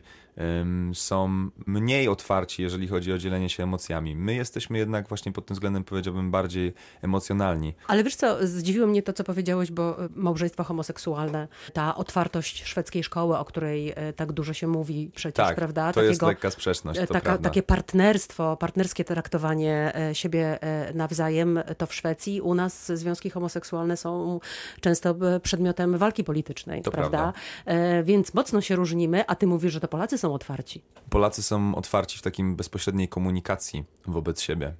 Ym, 0.61 0.91
są 0.95 1.49
mniej 1.67 2.07
otwarci, 2.07 2.61
jeżeli 2.61 2.87
chodzi 2.87 3.13
o 3.13 3.17
dzielenie 3.17 3.49
się 3.49 3.63
emocjami. 3.63 4.15
My 4.15 4.35
jesteśmy 4.35 4.77
jednak 4.77 5.07
właśnie 5.07 5.31
pod 5.31 5.45
tym 5.45 5.53
względem, 5.53 5.83
powiedziałbym, 5.83 6.31
bardziej 6.31 6.73
emocjonalni. 7.01 7.73
Ale 7.87 8.03
wiesz 8.03 8.15
co, 8.15 8.47
zdziwiło 8.47 8.87
mnie 8.87 9.03
to, 9.03 9.13
co 9.13 9.23
powiedziałeś, 9.23 9.71
bo 9.71 10.05
y, 10.05 10.09
małżeństwo 10.15 10.63
homoseksualne, 10.63 11.47
ta 11.73 11.95
otwartość 11.95 12.65
szwedzkiej 12.65 13.03
szkoły, 13.03 13.37
o 13.37 13.45
której 13.45 13.91
y, 13.91 14.13
tak 14.15 14.31
dużo 14.31 14.53
się 14.53 14.67
mówi 14.67 15.11
przecież, 15.15 15.45
Tak, 15.45 15.55
prawda? 15.55 15.93
to 15.93 16.03
jest 16.03 16.21
lekka 16.21 16.51
sprzeczność, 16.51 16.99
e, 16.99 17.07
taka, 17.07 17.37
takie 17.37 17.63
partnerstwo, 17.63 18.57
partnerskie 18.89 19.03
traktowanie 19.05 19.91
e, 19.95 20.15
siebie 20.15 20.61
e, 20.63 20.93
nawzajem, 20.93 21.59
to 21.77 21.85
w 21.85 21.93
Szwecji. 21.93 22.41
U 22.41 22.55
nas 22.55 22.91
związki 22.91 23.29
homoseksualne 23.29 23.97
są 23.97 24.39
często 24.81 25.09
e, 25.35 25.39
przedmiotem 25.39 25.97
walki 25.97 26.23
politycznej, 26.23 26.81
To 26.81 26.91
prawda? 26.91 27.17
prawda. 27.17 27.39
E, 27.65 28.03
Więc 28.03 28.33
mocno 28.33 28.61
się 28.61 28.75
różnimy, 28.75 29.23
a 29.27 29.35
ty 29.35 29.47
mówisz, 29.47 29.73
że 29.73 29.79
to 29.79 29.87
Polacy 29.87 30.17
są 30.17 30.33
otwarci. 30.33 30.81
Polacy 31.09 31.43
są 31.43 31.75
otwarci 31.75 32.17
w 32.17 32.21
takim 32.21 32.55
bezpośredniej 32.55 33.07
komunikacji 33.07 33.83
wobec 34.07 34.41
siebie. 34.41 34.73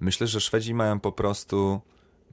Myślę, 0.00 0.26
że 0.26 0.40
Szwedzi 0.40 0.74
mają 0.74 1.00
po 1.00 1.12
prostu 1.12 1.80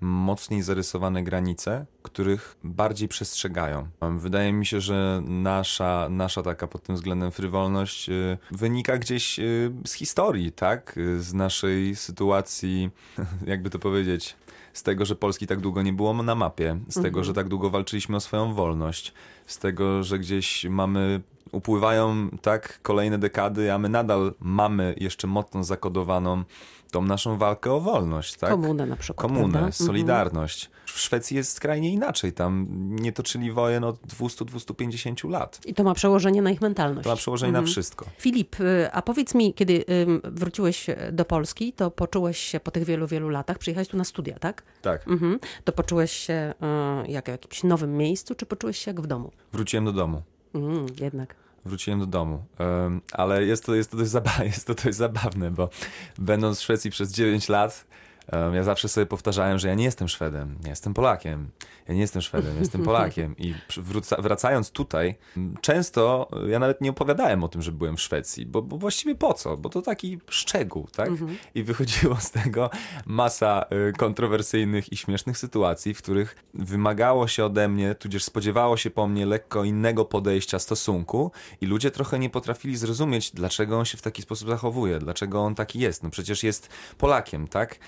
mocniej 0.02 0.62
zarysowane 0.62 1.24
granice, 1.24 1.86
których 2.02 2.58
bardziej 2.64 3.08
przestrzegają. 3.08 3.88
Wydaje 4.18 4.54
mi 4.54 4.66
się, 4.66 4.82
że 4.82 5.22
nasza, 5.26 6.08
nasza 6.10 6.44
taka 6.44 6.68
pod 6.68 6.84
tym 6.84 6.96
względem 6.96 7.32
frywolność 7.32 8.10
y, 8.10 8.38
wynika 8.52 8.98
gdzieś 8.98 9.40
y, 9.40 9.72
z 9.86 9.94
historii, 9.94 10.52
tak? 10.52 11.00
Z 11.20 11.34
naszej 11.34 11.96
sytuacji, 11.96 12.90
jakby 13.48 13.70
to 13.70 13.80
powiedzieć, 13.80 14.36
z 14.74 14.84
tego, 14.84 15.06
że 15.06 15.16
Polski 15.16 15.48
tak 15.48 15.60
długo 15.60 15.82
nie 15.82 15.94
było 15.94 16.14
na 16.14 16.36
mapie, 16.36 16.80
z 16.90 17.02
tego, 17.02 17.24
że 17.24 17.34
tak 17.34 17.48
długo 17.48 17.70
walczyliśmy 17.70 18.16
o 18.16 18.20
swoją 18.20 18.54
wolność, 18.54 19.14
z 19.46 19.60
tego, 19.60 20.04
że 20.04 20.20
gdzieś 20.20 20.66
mamy 20.70 21.22
upływają 21.52 22.30
tak 22.42 22.80
kolejne 22.82 23.18
dekady, 23.18 23.74
a 23.74 23.78
my 23.78 23.90
nadal 23.90 24.34
mamy 24.40 24.96
jeszcze 24.98 25.28
mocno 25.28 25.64
zakodowaną 25.64 26.44
tą 26.92 27.02
naszą 27.02 27.38
walkę 27.38 27.74
o 27.74 27.80
wolność, 27.80 28.36
tak? 28.36 28.50
Komunę 28.50 28.86
na 28.86 28.96
przykład. 28.96 29.28
Komunę, 29.28 29.54
prawda? 29.54 29.72
solidarność. 29.72 30.70
W 30.86 31.00
Szwecji 31.00 31.38
jest 31.38 31.52
skrajnie 31.52 31.94
inaczej. 31.94 32.34
Tam 32.34 32.68
nie 32.90 33.12
toczyli 33.12 33.52
wojen 33.52 33.84
od 33.84 33.96
200-250 34.02 35.30
lat. 35.30 35.62
I 35.66 35.74
to 35.74 35.84
ma 35.84 35.94
przełożenie 35.94 36.42
na 36.42 36.52
ich 36.52 36.62
mentalność. 36.62 37.04
To 37.04 37.10
ma 37.10 37.16
przełożenie 37.16 37.52
na 37.54 37.62
wszystko. 37.62 38.06
Filip, 38.18 38.60
y, 38.60 38.92
a 38.92 39.02
powiedz 39.02 39.36
mi, 39.36 39.54
kiedy 39.54 39.86
wróciłeś 40.24 40.88
do 41.12 41.26
Polski, 41.26 41.74
to 41.74 41.92
poczułeś 41.92 42.38
się 42.38 42.60
po 42.60 42.72
tych 42.72 42.84
wielu, 42.84 43.08
wielu 43.08 43.30
latach, 43.30 43.58
przyjechałeś 43.58 43.88
tu 43.88 43.98
na 43.98 44.04
studia, 44.04 44.40
tak? 44.40 44.64
Tak. 44.82 45.08
Mhm. 45.08 45.40
To 45.64 45.72
poczułeś 45.72 46.12
się 46.12 46.54
y, 47.06 47.12
jak 47.12 47.26
w 47.26 47.28
jakimś 47.28 47.64
nowym 47.64 47.98
miejscu, 47.98 48.36
czy 48.36 48.46
poczułeś 48.46 48.78
się 48.78 48.92
jak 48.92 49.02
w 49.02 49.08
domu? 49.08 49.32
Wróciłem 49.54 49.86
do 49.86 49.94
domu. 49.94 50.22
Mhm, 50.56 50.86
jednak. 51.00 51.36
Wróciłem 51.66 52.00
do 52.00 52.06
domu. 52.06 52.44
Um, 52.60 53.02
ale 53.12 53.46
jest 53.46 53.66
to, 53.66 53.76
jest, 53.76 53.92
to 53.92 53.98
dość 53.98 54.12
zaba- 54.12 54.44
jest 54.54 54.68
to 54.68 54.74
dość 54.74 54.98
zabawne, 54.98 55.52
bo 55.52 55.70
będąc 56.18 56.60
w 56.60 56.64
Szwecji 56.64 56.92
przez 56.92 57.12
9 57.12 57.50
lat, 57.50 57.86
ja 58.54 58.64
zawsze 58.64 58.90
sobie 58.90 59.06
powtarzałem, 59.06 59.60
że 59.60 59.68
ja 59.68 59.76
nie 59.76 59.84
jestem 59.84 60.08
Szwedem, 60.08 60.58
ja 60.64 60.70
jestem 60.70 60.94
Polakiem. 60.94 61.50
Ja 61.88 61.94
nie 61.94 62.02
jestem 62.02 62.22
Szwedem, 62.22 62.58
jestem 62.60 62.84
Polakiem. 62.90 63.36
I 63.38 63.54
wracając 64.20 64.72
tutaj, 64.72 65.16
często 65.62 66.28
ja 66.48 66.60
nawet 66.60 66.82
nie 66.82 66.90
opowiadałem 66.90 67.44
o 67.44 67.48
tym, 67.48 67.62
że 67.62 67.72
byłem 67.72 67.98
w 67.98 68.02
Szwecji, 68.02 68.46
bo, 68.46 68.62
bo 68.62 68.78
właściwie 68.78 69.16
po 69.16 69.34
co? 69.34 69.58
Bo 69.58 69.70
to 69.70 69.82
taki 69.82 70.20
szczegół, 70.30 70.88
tak? 70.96 71.10
I 71.56 71.64
wychodziło 71.64 72.16
z 72.16 72.32
tego 72.32 72.70
masa 73.06 73.66
y, 73.90 73.94
kontrowersyjnych 73.94 74.94
i 74.94 74.98
śmiesznych 74.98 75.38
sytuacji, 75.38 75.94
w 75.94 75.98
których 75.98 76.36
wymagało 76.54 77.28
się 77.28 77.46
ode 77.46 77.68
mnie, 77.68 77.96
tudzież 77.96 78.24
spodziewało 78.24 78.78
się 78.78 78.90
po 78.90 79.08
mnie 79.08 79.26
lekko 79.26 79.64
innego 79.64 80.06
podejścia, 80.06 80.60
stosunku 80.60 81.32
i 81.62 81.66
ludzie 81.66 81.92
trochę 81.92 82.20
nie 82.20 82.30
potrafili 82.30 82.78
zrozumieć, 82.78 83.32
dlaczego 83.32 83.80
on 83.80 83.86
się 83.86 83.98
w 83.98 84.02
taki 84.02 84.22
sposób 84.22 84.50
zachowuje, 84.50 85.00
dlaczego 85.00 85.42
on 85.42 85.56
taki 85.56 85.80
jest. 85.80 86.04
No 86.04 86.10
przecież 86.10 86.44
jest 86.44 86.70
Polakiem, 86.98 87.48
tak? 87.48 87.80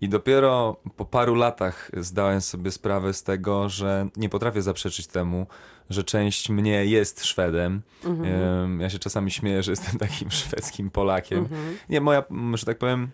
I 0.00 0.08
dopiero 0.08 0.76
po 0.96 1.04
paru 1.04 1.34
latach 1.34 1.90
zdałem 1.96 2.40
sobie 2.40 2.70
sprawę 2.70 3.12
z 3.12 3.22
tego, 3.22 3.68
że 3.68 4.08
nie 4.16 4.28
potrafię 4.28 4.62
zaprzeczyć 4.62 5.06
temu, 5.06 5.46
że 5.90 6.04
część 6.04 6.50
mnie 6.50 6.84
jest 6.86 7.24
Szwedem. 7.24 7.82
Ym, 8.04 8.80
Ja 8.80 8.90
się 8.90 8.98
czasami 8.98 9.30
śmieję, 9.30 9.62
że 9.62 9.72
jestem 9.72 9.98
takim 10.08 10.30
szwedzkim 10.30 10.90
Polakiem. 10.90 11.48
Nie, 11.88 12.00
moja, 12.00 12.22
że 12.54 12.66
tak 12.66 12.78
powiem, 12.78 13.10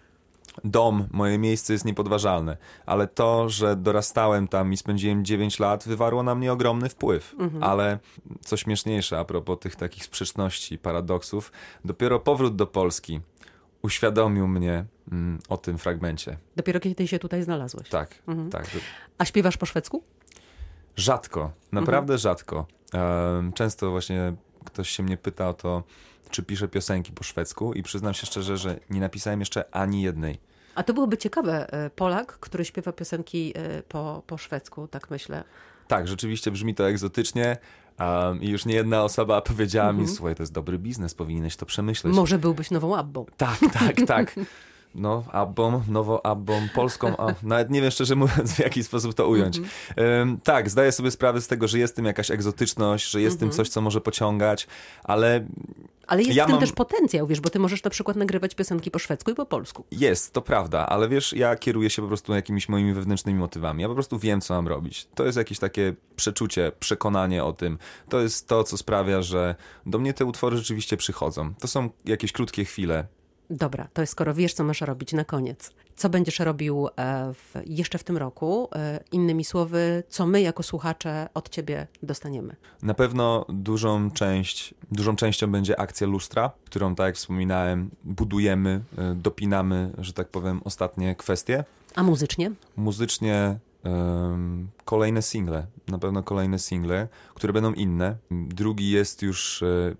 dom, 0.65 1.07
moje 1.11 1.39
miejsce 1.39 1.73
jest 1.73 1.85
niepodważalne, 1.85 2.57
ale 2.87 3.07
to, 3.07 3.49
że 3.49 3.77
dorastałem 3.77 4.49
tam 4.49 4.73
i 4.73 4.77
spędziłem 4.77 5.25
9 5.25 5.59
lat, 5.59 5.85
wywarło 5.89 6.23
na 6.23 6.35
mnie 6.35 6.53
ogromny 6.53 6.89
wpływ. 6.89 7.35
Ale 7.61 7.99
co 8.41 8.57
śmieszniejsze, 8.57 9.19
a 9.19 9.25
propos 9.25 9.59
tych 9.61 9.77
takich 9.77 10.05
sprzeczności, 10.05 10.79
paradoksów, 10.79 11.53
dopiero 11.85 12.21
powrót 12.21 12.57
do 12.57 12.67
Polski 12.67 13.21
uświadomił 13.83 14.49
mnie 14.49 14.85
mm, 15.12 15.39
o 15.49 15.57
tym 15.57 15.79
fragmencie. 15.79 16.37
Dopiero 16.57 16.81
kiedy 16.81 16.95
ty 16.95 17.09
się 17.09 17.19
tutaj 17.19 17.43
znalazłeś. 17.43 17.89
Tak, 17.89 18.15
tak. 18.51 18.67
A 19.19 19.25
śpiewasz 19.25 19.57
po 19.57 19.67
szwedzku? 19.67 20.03
Rzadko, 20.97 21.53
naprawdę 21.73 22.19
rzadko. 22.19 22.67
Em, 22.93 23.53
Często 23.53 23.91
właśnie 23.91 24.35
ktoś 24.65 24.91
się 24.91 25.03
mnie 25.03 25.17
pyta 25.17 25.49
o 25.49 25.55
to, 25.55 25.83
czy 26.31 26.43
piszę 26.43 26.69
piosenki 26.69 27.12
po 27.12 27.25
szwedzku 27.25 27.73
i 27.73 27.83
przyznam 27.83 28.15
się 28.15 28.27
szczerze, 28.27 28.57
że 28.57 28.81
nie 28.91 29.01
napisałem 29.01 29.41
jeszcze 29.41 29.75
ani 29.75 30.03
jednej. 30.03 30.39
A 30.75 30.83
to 30.83 30.95
byłoby 30.95 31.19
ciekawe, 31.19 31.73
e, 31.73 31.91
Polak, 31.91 32.39
który 32.39 32.65
śpiewa 32.65 32.93
piosenki 32.93 33.53
e, 33.57 33.83
po, 33.83 34.23
po 34.27 34.39
szwedzku, 34.39 34.89
tak 34.89 35.11
myślę. 35.11 35.45
Tak, 35.89 36.09
rzeczywiście 36.09 36.51
brzmi 36.51 36.75
to 36.75 36.89
egzotycznie 36.89 37.57
um, 38.01 38.43
i 38.43 38.49
już 38.49 38.67
nie 38.67 38.75
jedna 38.75 39.05
osoba 39.05 39.41
powiedziała 39.41 39.93
mi, 39.93 40.09
słuchaj, 40.09 40.35
to 40.35 40.43
jest 40.43 40.53
dobry 40.53 40.79
biznes, 40.79 41.15
powinieneś 41.15 41.57
to 41.57 41.67
przemyśleć. 41.67 42.15
Może 42.15 42.39
byłbyś 42.39 42.71
nową 42.71 42.97
Abbą. 42.97 43.27
Tak, 43.37 43.59
tak, 43.73 43.97
tak. 44.07 44.35
No, 44.95 45.25
Abbą, 45.33 45.83
nowo 45.89 46.27
Abbą, 46.27 46.69
polską, 46.75 47.17
a 47.17 47.35
nawet 47.43 47.71
nie 47.71 47.83
wiem 47.83 47.91
szczerze 47.91 48.17
mówiąc, 48.17 48.53
w 48.53 48.59
jaki 48.59 48.85
sposób 48.85 49.15
to 49.15 49.29
ująć. 49.29 49.61
Em, 49.97 50.41
tak, 50.45 50.71
zdaję 50.71 50.93
sobie 50.93 51.11
sprawę 51.11 51.41
z 51.41 51.49
tego, 51.49 51.69
że 51.69 51.79
jest 51.79 51.97
tym 51.97 52.05
jakaś 52.05 52.31
egzotyczność, 52.31 53.11
że 53.11 53.21
jest 53.21 53.41
tym 53.41 53.51
coś, 53.51 53.69
co 53.69 53.81
może 53.81 54.01
pociągać, 54.01 54.67
ale 55.05 55.47
Ale 56.06 56.23
jest 56.23 56.37
Ja 56.37 56.44
w 56.44 56.47
tym 56.47 56.52
mam- 56.54 56.61
też 56.61 56.73
potencjał, 56.73 57.26
wiesz, 57.26 57.40
bo 57.40 57.50
ty 57.50 57.59
możesz 57.59 57.85
na 57.85 57.90
przykład 57.90 58.16
nagrywać 58.16 58.54
piosenki 58.54 58.90
po 58.90 58.99
szwedzku 58.99 59.30
i 59.30 59.35
po 59.35 59.47
polsku. 59.47 59.85
Jest, 59.90 60.32
to 60.32 60.42
prawda, 60.42 60.87
ale 60.87 61.09
wiesz, 61.09 61.32
ja 61.32 61.56
kieruję 61.56 61.90
się 61.90 62.02
po 62.02 62.09
prostu 62.09 62.32
jakimiś 62.35 62.68
moimi 62.68 62.92
wewnętrznymi 62.92 63.38
motywami. 63.38 63.82
Ja 63.82 63.88
po 63.88 63.94
prostu 63.94 64.18
wiem, 64.18 64.40
co 64.40 64.54
mam 64.54 64.68
robić. 64.68 65.06
To 65.14 65.25
jest 65.25 65.38
jakieś 65.38 65.59
takie 65.59 65.94
przeczucie, 66.16 66.73
przekonanie 66.80 67.44
o 67.44 67.52
tym. 67.52 67.78
To 68.09 68.21
jest 68.21 68.49
to, 68.49 68.64
co 68.64 68.76
sprawia, 68.76 69.23
że 69.23 69.54
do 69.87 69.99
mnie 69.99 70.14
te 70.14 70.25
utwory 70.25 70.56
rzeczywiście 70.56 70.97
przychodzą. 70.97 71.54
To 71.61 71.68
są 71.68 71.90
jakieś 72.04 72.32
krótkie 72.32 72.64
chwile. 72.64 73.06
Dobra, 73.50 73.88
to 73.92 74.00
jest 74.00 74.12
skoro 74.12 74.35
wiesz, 74.35 74.54
co 74.54 74.64
masz 74.64 74.80
robić 74.80 75.12
na 75.12 75.25
koniec. 75.25 75.71
Co 75.97 76.09
będziesz 76.09 76.39
robił 76.39 76.89
e, 76.97 77.33
w, 77.35 77.55
jeszcze 77.67 77.99
w 77.99 78.05
tym 78.05 78.17
roku? 78.17 78.69
E, 78.75 79.01
innymi 79.13 79.45
słowy, 79.45 80.03
co 80.09 80.27
my 80.27 80.41
jako 80.41 80.63
słuchacze 80.63 81.29
od 81.35 81.49
ciebie 81.49 81.87
dostaniemy? 82.03 82.57
Na 82.83 82.95
pewno 82.95 83.47
dużą 83.49 84.11
część, 84.11 84.75
dużą 84.93 85.17
częścią 85.17 85.51
będzie 85.51 85.81
akcja 85.81 86.07
lustra, 86.07 86.51
którą, 86.65 86.95
tak 86.95 87.07
jak 87.07 87.17
wspominałem, 87.17 87.91
budujemy, 88.05 88.81
y, 89.13 89.15
dopinamy, 89.15 89.93
że 89.99 90.13
tak 90.13 90.29
powiem, 90.29 90.61
ostatnie 90.65 91.15
kwestie. 91.15 91.65
A 91.95 92.03
muzycznie? 92.03 92.51
Muzycznie 92.77 93.59
em, 93.85 94.69
kolejne 94.85 95.23
single, 95.23 95.67
na 95.89 95.99
pewno 95.99 96.23
kolejne 96.23 96.59
single, 96.59 97.09
które 97.35 97.53
będą 97.53 97.73
inne. 97.73 98.17
Drugi 98.31 98.91
jest 98.91 99.23
już, 99.23 99.63
e, 99.63 99.95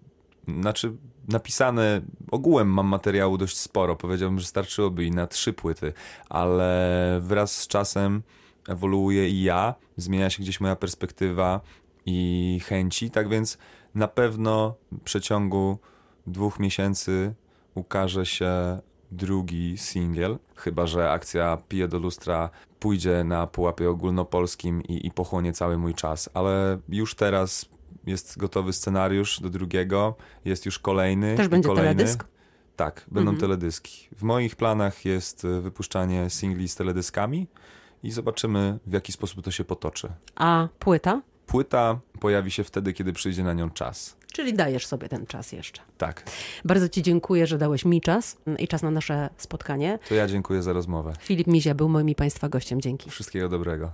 znaczy 0.61 0.93
napisane, 1.29 2.01
ogółem 2.31 2.69
mam 2.69 2.87
materiału 2.87 3.39
dość 3.39 3.57
sporo, 3.57 3.97
powiedziałbym, 3.97 4.41
że 4.41 4.47
starczyłoby 4.47 5.05
i 5.05 5.11
na 5.11 5.27
trzy 5.27 5.53
płyty, 5.53 5.93
ale 6.29 7.19
wraz 7.23 7.57
z 7.57 7.67
czasem 7.67 8.23
ewoluuję 8.69 9.29
i 9.29 9.43
ja, 9.43 9.75
zmienia 9.97 10.31
się 10.31 10.43
gdzieś 10.43 10.61
moja 10.61 10.77
perspektywa 10.77 11.61
i 12.07 12.61
chęci, 12.65 13.11
tak 13.11 13.29
więc 13.29 13.59
na 13.95 14.09
pewno 14.09 14.75
w 14.93 15.01
przeciągu 15.01 15.79
dwóch 16.27 16.59
miesięcy 16.59 17.35
ukaże 17.75 18.27
się 18.27 18.81
drugi 19.13 19.79
singiel, 19.79 20.39
chyba 20.57 20.87
że 20.87 21.11
akcja 21.11 21.59
Pije 21.69 21.89
do 21.89 21.99
lustra 21.99 22.51
pójdzie 22.81 23.25
na 23.25 23.47
pułapie 23.47 23.91
ogólnopolskim 23.91 24.83
i, 24.83 25.07
i 25.07 25.11
pochłonie 25.11 25.53
cały 25.53 25.79
mój 25.79 25.95
czas, 25.95 26.31
ale 26.35 26.79
już 26.89 27.15
teraz 27.15 27.69
jest 28.07 28.39
gotowy 28.39 28.73
scenariusz 28.73 29.41
do 29.41 29.51
drugiego, 29.51 30.15
jest 30.45 30.67
już 30.67 30.79
kolejny. 30.79 31.37
Też 31.37 31.49
będzie 31.49 31.69
kolejny. 31.69 31.95
teledysk? 31.95 32.25
Tak, 32.77 33.05
będą 33.11 33.37
teledyski. 33.37 34.09
W 34.17 34.23
moich 34.23 34.57
planach 34.57 35.05
jest 35.05 35.45
e, 35.45 35.61
wypuszczanie 35.61 36.31
singli 36.31 36.69
z 36.69 36.77
teledyskami 36.77 37.47
i 38.03 38.11
zobaczymy, 38.11 38.79
w 38.87 38.93
jaki 38.93 39.13
sposób 39.13 39.45
to 39.45 39.51
się 39.51 39.65
potoczy. 39.65 40.09
A 40.35 40.69
płyta? 40.79 41.23
Płyta 41.47 42.01
pojawi 42.21 42.51
się 42.51 42.65
wtedy, 42.65 42.93
kiedy 42.93 43.13
przyjdzie 43.13 43.45
na 43.45 43.53
nią 43.53 43.71
czas. 43.71 44.17
Czyli 44.33 44.55
dajesz 44.55 44.87
sobie 44.87 45.09
ten 45.09 45.27
czas 45.27 45.53
jeszcze. 45.53 45.83
Tak, 45.99 46.31
Bardzo 46.65 46.89
Ci 46.89 47.03
dziękuję, 47.03 47.47
że 47.47 47.59
dałeś 47.59 47.85
mi 47.85 48.01
czas 48.01 48.37
i 48.59 48.69
czas 48.69 48.83
na 48.83 48.91
nasze 48.91 49.29
spotkanie. 49.37 49.99
to 50.09 50.15
ja 50.15 50.27
dziękuję 50.29 50.63
za 50.63 50.73
rozmowę. 50.73 51.13
Filip 51.21 51.47
Mizia 51.47 51.75
był 51.75 51.89
moim 51.89 52.09
i 52.09 52.15
Państwa 52.15 52.49
gościem. 52.49 52.81
Dzięki. 52.81 53.11
Wszystkiego 53.11 53.49
dobrego. 53.49 53.91